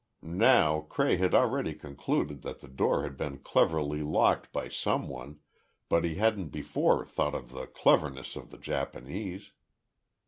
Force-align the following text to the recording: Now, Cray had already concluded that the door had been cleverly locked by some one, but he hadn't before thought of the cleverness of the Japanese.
Now, 0.23 0.79
Cray 0.81 1.17
had 1.17 1.35
already 1.35 1.75
concluded 1.75 2.41
that 2.41 2.59
the 2.59 2.67
door 2.67 3.03
had 3.03 3.15
been 3.15 3.37
cleverly 3.37 4.01
locked 4.01 4.51
by 4.51 4.67
some 4.67 5.07
one, 5.07 5.37
but 5.89 6.03
he 6.03 6.15
hadn't 6.15 6.47
before 6.49 7.05
thought 7.05 7.35
of 7.35 7.51
the 7.51 7.67
cleverness 7.67 8.35
of 8.35 8.49
the 8.49 8.57
Japanese. 8.57 9.51